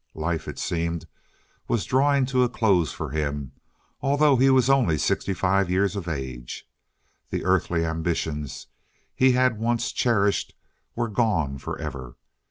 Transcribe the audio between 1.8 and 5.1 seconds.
drawing to a close for him, although he was only